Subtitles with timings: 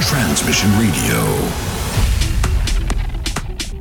[0.00, 1.65] Transmission Radio.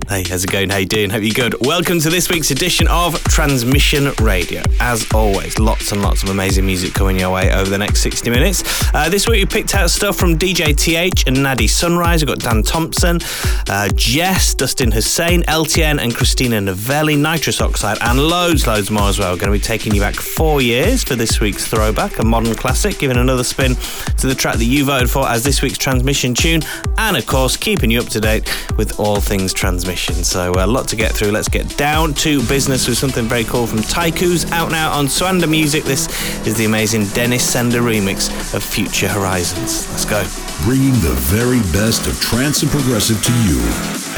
[0.07, 0.69] Hey, how's it going?
[0.69, 1.09] How you doing?
[1.09, 1.55] Hope you're good.
[1.65, 4.61] Welcome to this week's edition of Transmission Radio.
[4.79, 8.29] As always, lots and lots of amazing music coming your way over the next 60
[8.29, 8.63] minutes.
[8.93, 12.23] Uh, this week we picked out stuff from DJ TH and Nadi Sunrise.
[12.23, 13.19] We've got Dan Thompson,
[13.67, 19.17] uh, JES, Dustin Hussein, LTN and Christina Novelli, Nitrous Oxide, and loads, loads more as
[19.17, 19.33] well.
[19.33, 22.53] We're going to be taking you back four years for this week's throwback, a modern
[22.53, 23.73] classic, giving another spin
[24.19, 26.61] to the track that you voted for as this week's transmission tune,
[26.99, 28.47] and of course, keeping you up to date
[28.77, 29.94] with all things transmission.
[29.95, 31.31] So uh, a lot to get through.
[31.31, 35.47] Let's get down to business with something very cool from Tycoos out now on Suanda
[35.47, 35.85] Music.
[35.85, 36.07] This
[36.45, 39.89] is the amazing Denis Sender remix of Future Horizons.
[39.91, 40.21] Let's go.
[40.65, 43.59] Bringing the very best of trance and progressive to you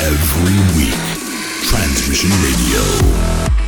[0.02, 0.98] every week.
[1.70, 3.67] Transmission Radio.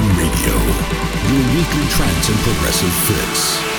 [0.00, 0.54] Radio,
[1.28, 3.77] your weekly trance and progressive fix.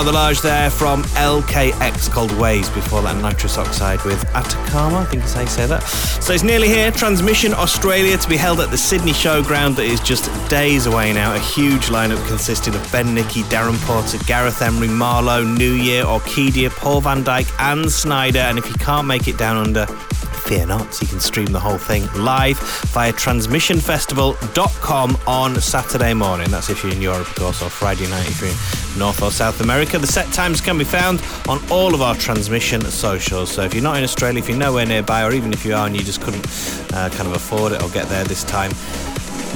[0.00, 5.22] Rather large there from LKX called Waves before that nitrous oxide with Atacama, I think
[5.24, 5.82] is how you say that.
[5.82, 6.90] So it's nearly here.
[6.90, 11.34] Transmission Australia to be held at the Sydney Showground that is just days away now.
[11.34, 16.70] A huge lineup consisting of Ben Nicky, Darren Porter, Gareth Emery, MaRLo, New Year, Orkidea,
[16.70, 18.36] Paul van Dyk, and Sneijder.
[18.36, 19.86] And if you can't make it down under,
[20.50, 26.50] fear not, you can stream the whole thing live via transmissionfestival.com on Saturday morning.
[26.50, 29.30] That's if you're in Europe, of course, or Friday night if you're in North or
[29.30, 30.00] South America.
[30.00, 33.52] The set times can be found on all of our transmission socials.
[33.52, 35.86] So if you're not in Australia, if you're nowhere nearby, or even if you are
[35.86, 36.44] and you just couldn't
[36.94, 38.72] uh, kind of afford it or get there this time,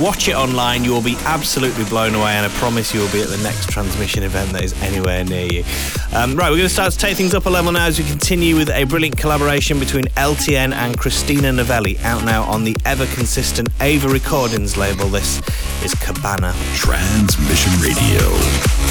[0.00, 3.22] Watch it online, you will be absolutely blown away, and I promise you will be
[3.22, 5.64] at the next transmission event that is anywhere near you.
[6.12, 8.04] Um, right, we're going to start to take things up a level now as we
[8.04, 13.06] continue with a brilliant collaboration between LTN and Christina Novelli, out now on the ever
[13.06, 15.06] consistent Ava Recordings label.
[15.06, 15.40] This
[15.84, 18.83] is Cabana Transmission Radio.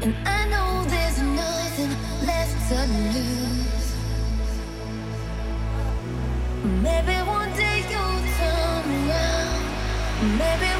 [0.00, 1.90] And I know there's nothing
[2.24, 2.78] left to
[3.14, 3.86] lose.
[6.84, 9.58] Maybe one day you'll turn around.
[10.38, 10.77] Maybe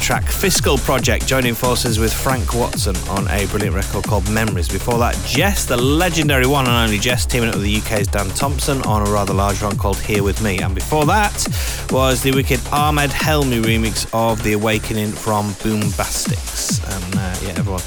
[0.00, 0.24] track.
[0.24, 4.68] Fiscal Project joining forces with Frank Watson on a brilliant record called Memories.
[4.68, 8.28] Before that, JES, the legendary one and only JES, teaming up with the UK's Dan
[8.30, 10.58] Thompson on a rather large one called Here With Me.
[10.58, 11.46] And before that
[11.90, 16.82] was the wicked Ahmed Helmy remix of The Awakening from Boombastix.
[16.82, 17.82] And uh, yeah, everyone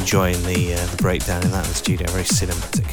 [0.00, 2.06] enjoying the uh, the breakdown in that in the studio.
[2.08, 2.87] Very cinematic.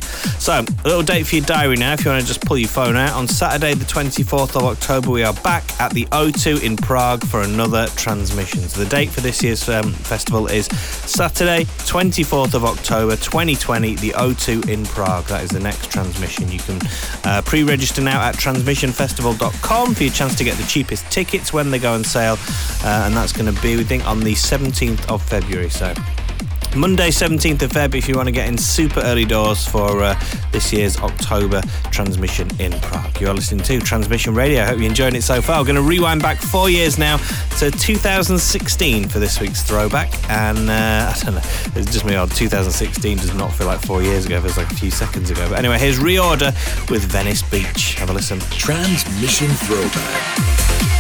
[0.46, 1.94] So, a little date for your diary now.
[1.94, 5.10] If you want to just pull your phone out on Saturday, the 24th of October,
[5.10, 8.60] we are back at the O2 in Prague for another transmission.
[8.60, 14.12] So, the date for this year's um, festival is Saturday, 24th of October, 2020, the
[14.12, 15.26] O2 in Prague.
[15.26, 16.52] That is the next transmission.
[16.52, 16.80] You can
[17.24, 21.80] uh, pre-register now at transmissionfestival.com for your chance to get the cheapest tickets when they
[21.80, 22.38] go on sale,
[22.84, 25.72] uh, and that's going to be, we think, on the 17th of February.
[25.72, 25.96] So.
[26.76, 30.20] Monday, 17th of Feb, if you want to get in super early doors for uh,
[30.52, 33.22] this year's October transmission in Prague.
[33.22, 34.62] You're listening to Transmission Radio.
[34.62, 35.62] I hope you're enjoying it so far.
[35.62, 37.18] We're going to rewind back four years now
[37.60, 40.12] to 2016 for this week's throwback.
[40.30, 41.42] And uh, I don't know,
[41.76, 42.32] it's just me odd.
[42.32, 45.48] 2016 does not feel like four years ago, it feels like a few seconds ago.
[45.50, 46.54] But anyway, here's Reorder
[46.90, 47.96] with Venice Beach.
[47.96, 48.40] Have a listen.
[48.40, 50.95] Transmission Throwback.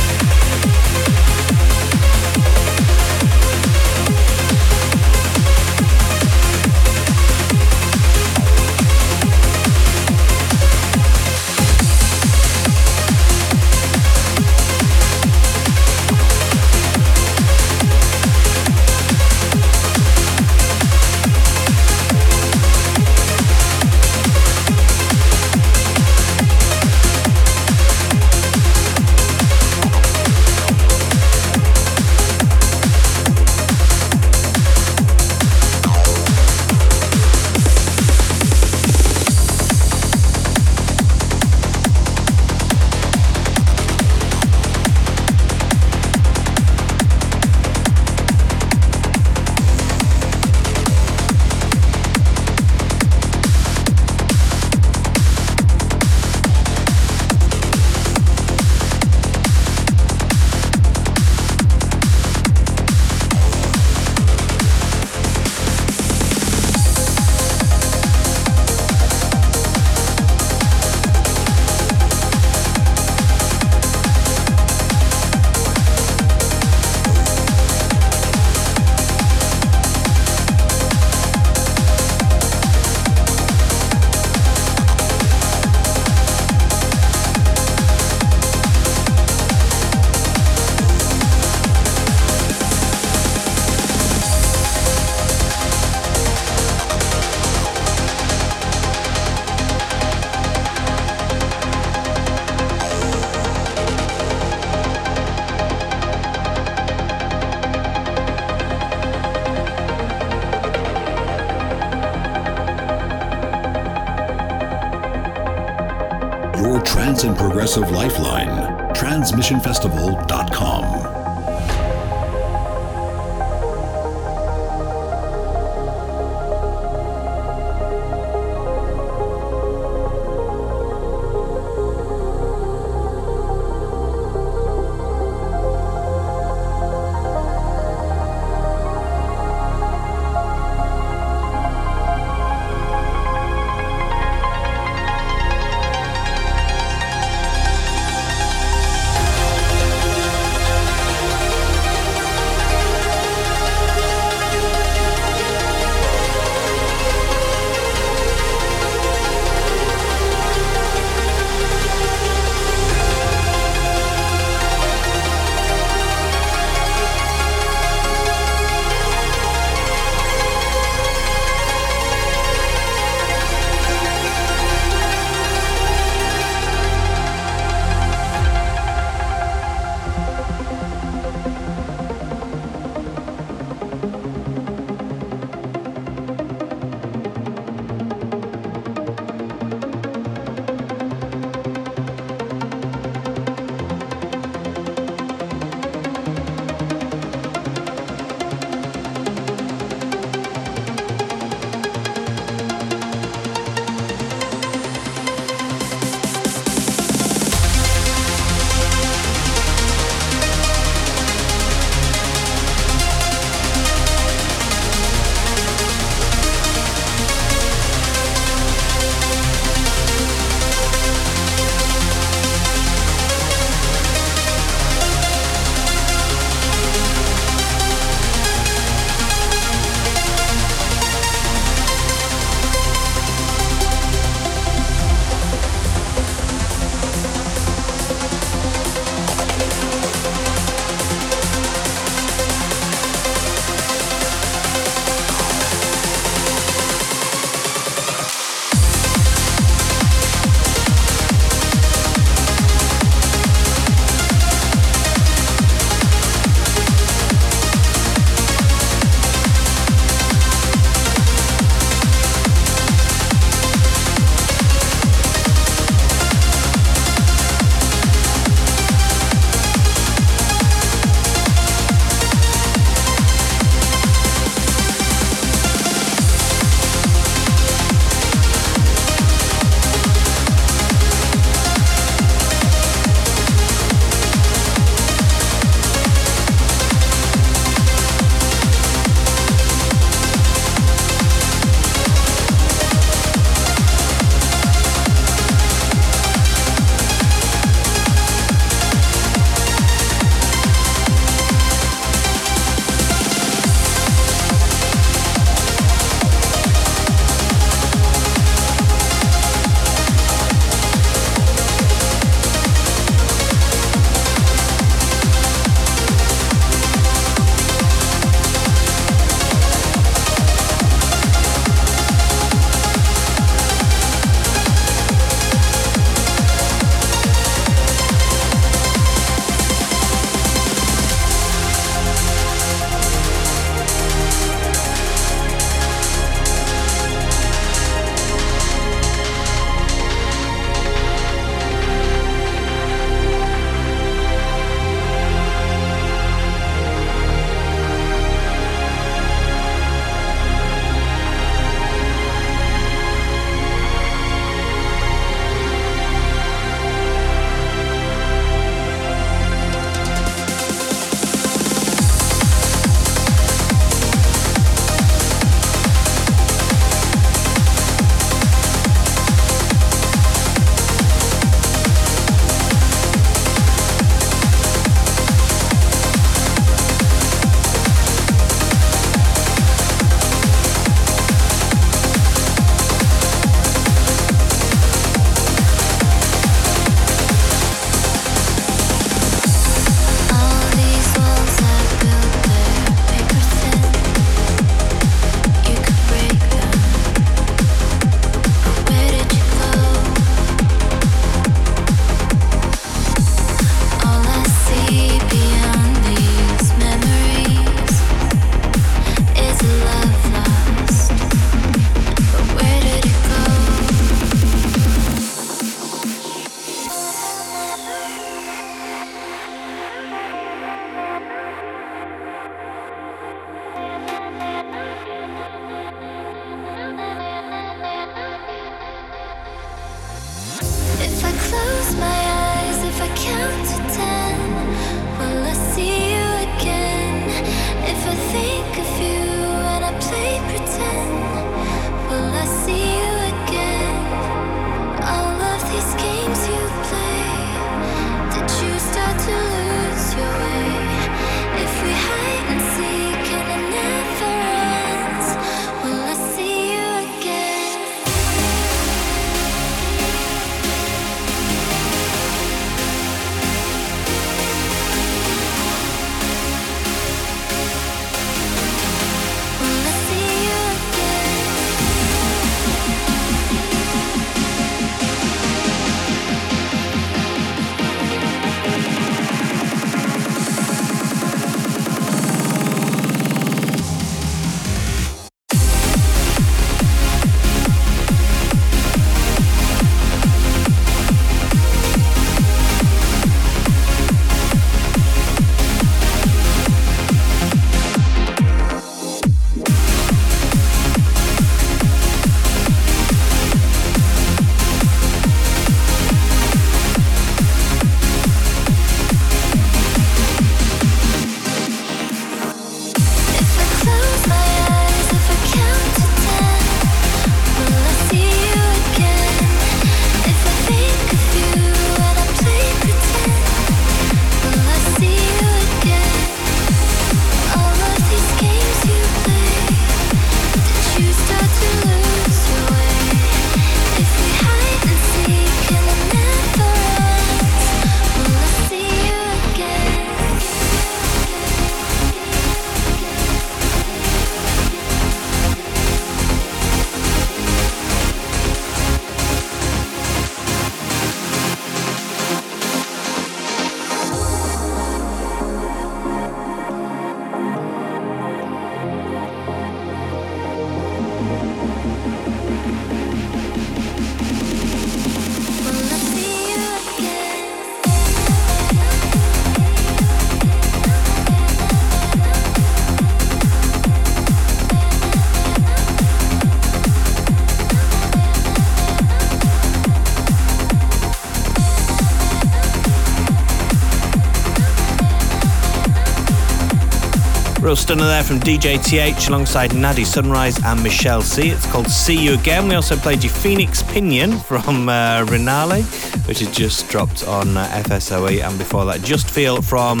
[587.90, 591.48] Stunner there from DJ TH alongside Nadi Sunrise and Michele C.
[591.48, 592.68] It's called See You Again.
[592.68, 595.82] We also played you Phoenix Pinion from uh, Rinaly,
[596.28, 600.00] which has just dropped on uh, FSOE, and before that, Just Feel from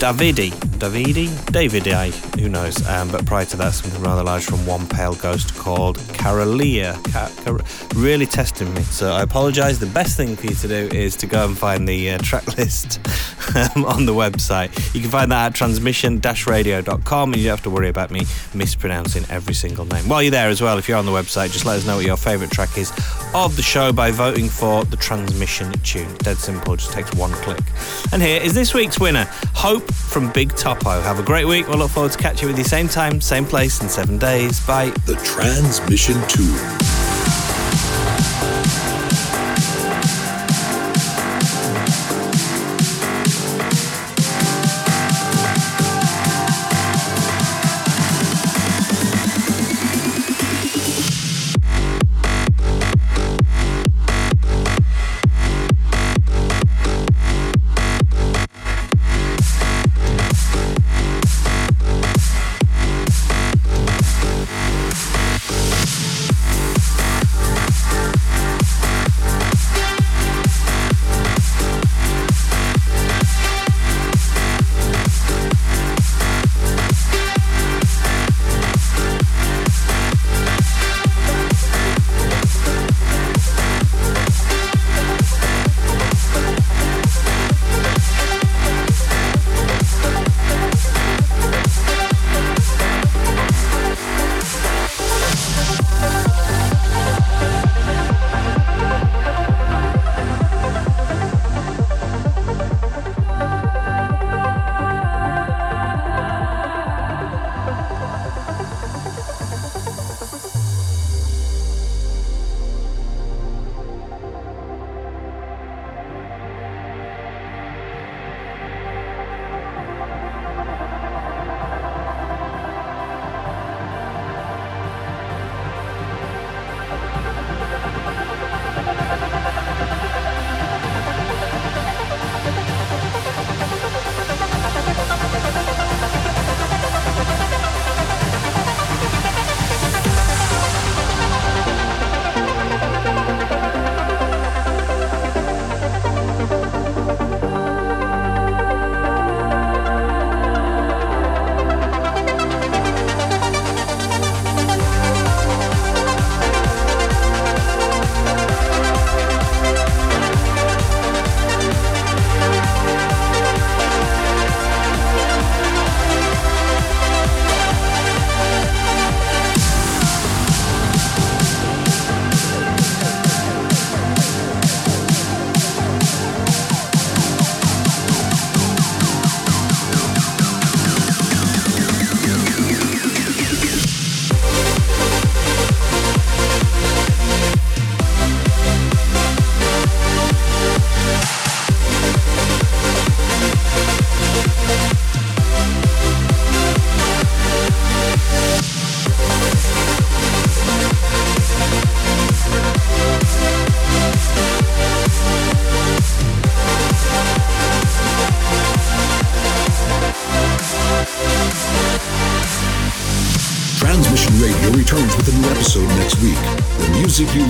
[0.00, 0.50] Davidi.
[0.78, 1.28] Davidi?
[1.52, 2.86] Davidi, who knows?
[2.88, 6.94] Um, but prior to that, something rather large from One Pale Ghost called Carolia.
[7.12, 7.60] Car-
[7.94, 9.78] really testing me, so I apologise.
[9.78, 12.56] The best thing for you to do is to go and find the uh, track
[12.58, 12.98] list
[13.54, 14.94] um, on the website.
[14.94, 18.22] You can find that at transmission-radio.com, and you don't have to worry about me
[18.54, 20.08] mispronouncing every single name.
[20.08, 22.04] While you're there as well, if you're on the website, just let us know what
[22.06, 22.90] your favourite track is
[23.34, 26.12] of the show by voting for the transmission tune.
[26.18, 27.62] Dead simple, just takes one click.
[28.12, 31.00] And here is this week's winner, Hope from Big Topo.
[31.00, 31.68] Have a great week.
[31.68, 34.64] We'll look forward to catching you with you same time, same place in seven days.
[34.64, 34.90] Bye.
[35.06, 37.03] The Transmission Tune.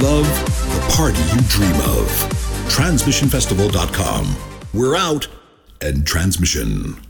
[0.03, 0.27] Love,
[0.75, 2.09] the party you dream of.
[2.69, 4.37] TransmissionFestival.com.
[4.73, 5.29] We're out
[5.81, 7.04] and transmission.